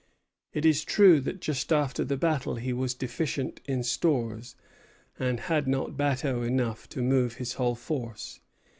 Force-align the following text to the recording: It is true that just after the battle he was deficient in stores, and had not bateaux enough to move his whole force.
It 0.51 0.65
is 0.65 0.83
true 0.83 1.21
that 1.21 1.41
just 1.41 1.71
after 1.71 2.03
the 2.03 2.17
battle 2.17 2.55
he 2.55 2.73
was 2.73 2.95
deficient 2.95 3.61
in 3.65 3.83
stores, 3.83 4.55
and 5.19 5.41
had 5.41 5.67
not 5.67 5.95
bateaux 5.95 6.41
enough 6.41 6.89
to 6.89 7.03
move 7.03 7.35
his 7.35 7.53
whole 7.53 7.75
force. 7.75 8.39